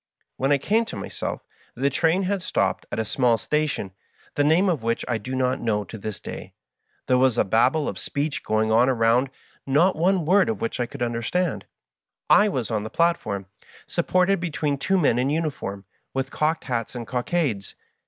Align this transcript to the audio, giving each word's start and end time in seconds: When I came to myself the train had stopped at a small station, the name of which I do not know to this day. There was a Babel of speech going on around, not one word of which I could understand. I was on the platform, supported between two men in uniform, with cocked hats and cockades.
When 0.35 0.51
I 0.51 0.57
came 0.57 0.83
to 0.85 0.95
myself 0.95 1.43
the 1.75 1.91
train 1.91 2.23
had 2.23 2.41
stopped 2.41 2.87
at 2.91 2.97
a 2.99 3.05
small 3.05 3.37
station, 3.37 3.91
the 4.33 4.43
name 4.43 4.67
of 4.67 4.81
which 4.81 5.05
I 5.07 5.19
do 5.19 5.35
not 5.35 5.61
know 5.61 5.83
to 5.83 5.95
this 5.95 6.19
day. 6.19 6.53
There 7.05 7.19
was 7.19 7.37
a 7.37 7.43
Babel 7.43 7.87
of 7.87 7.99
speech 7.99 8.43
going 8.43 8.71
on 8.71 8.89
around, 8.89 9.29
not 9.67 9.95
one 9.95 10.25
word 10.25 10.49
of 10.49 10.59
which 10.59 10.79
I 10.79 10.87
could 10.87 11.03
understand. 11.03 11.65
I 12.31 12.49
was 12.49 12.71
on 12.71 12.81
the 12.83 12.89
platform, 12.89 13.45
supported 13.85 14.39
between 14.39 14.79
two 14.79 14.97
men 14.97 15.19
in 15.19 15.29
uniform, 15.29 15.85
with 16.15 16.31
cocked 16.31 16.63
hats 16.63 16.95
and 16.95 17.05
cockades. 17.05 17.75